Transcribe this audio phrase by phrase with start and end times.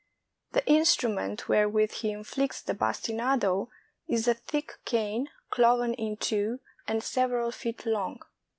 [0.53, 3.69] The instrument wherewith he inflicts the bastinado
[4.07, 8.23] is a thick cane, cloven in two, and several feet long.